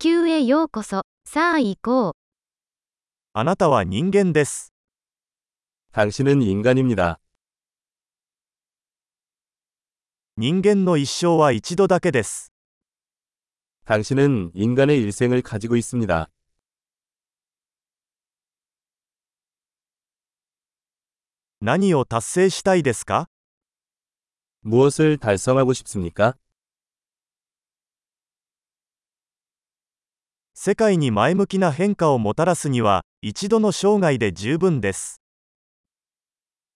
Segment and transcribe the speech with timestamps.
[0.00, 1.02] 球へようこそ。
[1.24, 2.12] さあ行こう。
[3.32, 4.72] あなたは人間です。
[5.92, 7.18] 당신은 인간입니다.
[10.36, 12.52] 人間の一生は一度だけです。
[13.86, 16.30] 당신은 인간의 일생을 가지고 있습니다.
[21.60, 23.28] 何を達成したいですか
[24.62, 26.36] 무엇을 달성하고 싶습니까?
[30.57, 35.19] 世界に前向きな変化をもたらすには、一度の生涯で十分です。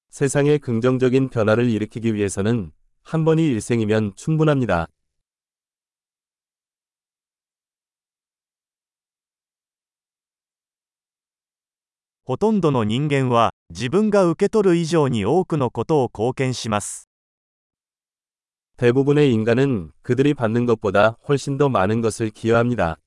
[0.09, 2.71] 세상에 긍정적인 변화를 일으키기 위해서는
[3.03, 4.87] 한 번이 일생이면 충분합니다.
[12.25, 17.07] ほとんどの人間は、自分が受け取る以上に多くのことを貢献します。
[18.77, 22.99] 대부분의 인간은 그들이 받는 것보다 훨씬 더 많은 것을 기여합니다.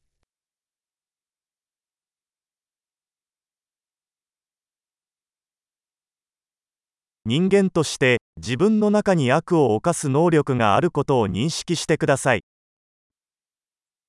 [7.25, 12.43] 人間として、自分の中に悪を犯す能力があることを認識してください。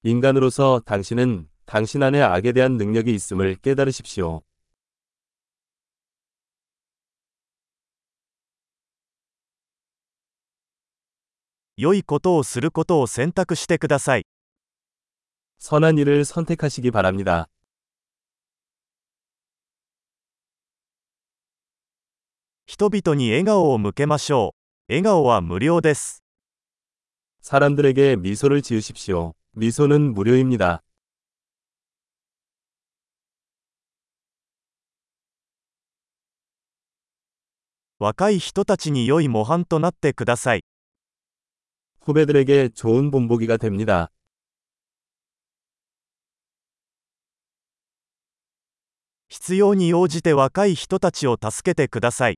[0.04, 4.42] 인간으로서 당신은 당신 안에 악에 대한 능력이 있음을 깨달으십시오.
[11.78, 14.24] 良いことをすることを選択してください。
[15.60, 17.48] 선한 일을 선택하시기 바랍니다.
[22.66, 24.56] 人々に笑顔を向けましょ
[24.88, 24.94] う。
[24.94, 26.24] 笑顔は無料です。
[27.42, 29.34] 사람들에게 미소를 지으십시오.
[29.54, 30.84] 미소는 무료입니다.
[38.00, 40.64] 若い人たちに良い模範となってください。
[42.02, 44.12] 후배들에게 좋은 본보기가 됩니다.
[49.30, 52.38] 必要に応じて若い人たちを助けてください。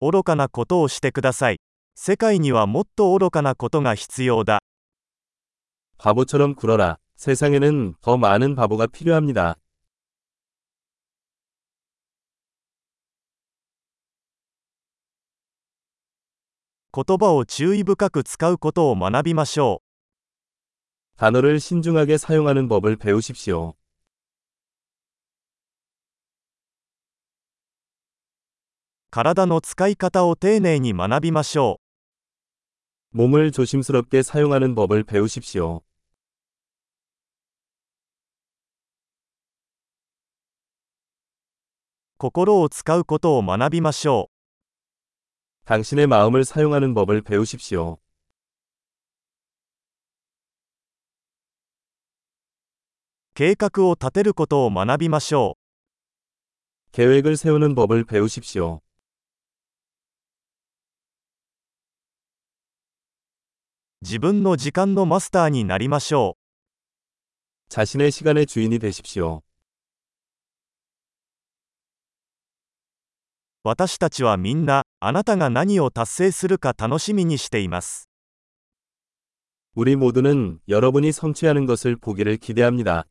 [0.00, 1.58] 愚かなことをしてください。
[1.94, 4.60] 世界にはもっと愚かなことが必要だ。
[5.98, 6.98] 바보처럼 굴어라.
[7.16, 9.56] 세상에는 더 많은 바보가 필요합니다.
[16.92, 19.86] 言葉を注意深く使うことを学びましょう。
[21.18, 23.74] 단어를 신중하게 사용하는 법을 배우십시오.
[29.10, 31.80] 体の使い方を丁寧に学びましょ
[33.12, 33.16] う。
[33.16, 35.82] 몸을 조심스럽게 사용하는 법을 배우십시오.
[42.18, 45.66] 心を使うことを学びましょう。
[45.66, 47.98] 당신의 마음을 사용하는 법을 배우십시오.
[53.34, 56.92] 計画を立てることを学びましょう。
[56.92, 58.80] 계획을 세우는 법을 배우십시오.
[64.02, 66.36] 自分の時間のマスターになりましょ
[67.68, 69.38] 자신의 시간의 주인이 되십시오.
[69.38, 69.42] う。
[73.64, 78.08] 私たちはみんな、あなたが何を達成するか楽しみにしています。
[79.74, 83.06] 우리 모두는 여러분이 성취하는 것을 보기를 기대합니다.